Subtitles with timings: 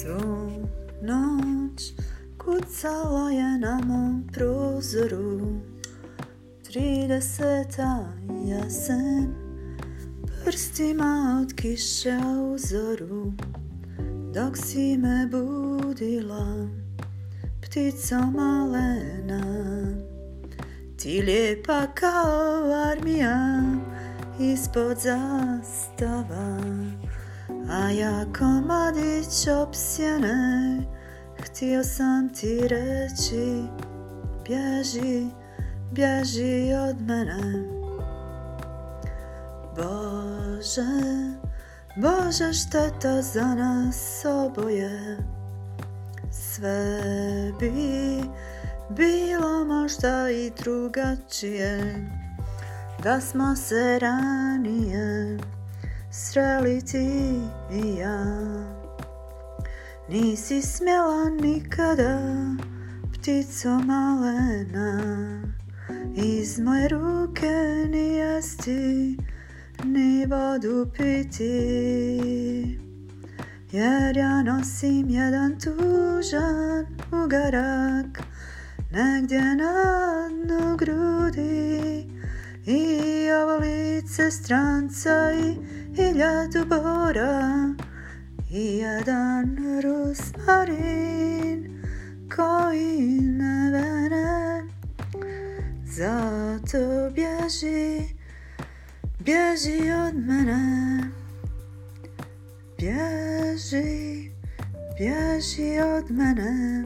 [0.00, 0.64] starú
[1.04, 1.92] noc
[2.40, 5.60] kucala je na mom prozoru.
[6.64, 8.08] Trideseta
[8.48, 9.34] jesen
[10.44, 12.16] prstima od kiše
[12.54, 13.32] uzoru
[14.32, 16.68] dok si me budila
[17.60, 19.44] ptica malena.
[20.96, 23.62] Ti lijepa kao armija
[24.40, 26.56] ispod zastava
[27.70, 30.78] a ja komadić opsjene
[31.40, 33.62] Htio sam ti reći
[34.50, 35.26] Bježi,
[35.92, 37.40] bježi od mene.
[39.76, 40.82] Bože,
[41.96, 45.18] Bože šteta za nas oboje.
[46.32, 47.02] Sve
[47.60, 47.72] bi
[48.90, 51.96] bilo možda i drugačije
[53.02, 55.38] Da smo se ranije
[56.10, 57.40] sreli ti
[57.72, 58.24] i ja
[60.08, 62.18] Nisi smjela nikada,
[63.12, 65.00] ptico malena.
[66.16, 69.16] Iz moje ruke ni jesti,
[69.84, 71.50] ni vodu piti.
[73.72, 76.86] Jer ja nosim jedan tužan
[77.24, 78.22] ugarak
[78.90, 81.79] Negdje na dnu grudi
[82.66, 85.56] I ovo lice stranca i
[85.96, 87.74] hiljadu bora.
[88.50, 91.82] I jedan rusmarin
[92.36, 94.62] koji ne vene
[95.84, 98.14] zato bježi
[99.18, 101.00] bježi od mene.
[102.78, 104.30] Bježi
[104.98, 106.84] bježi od mene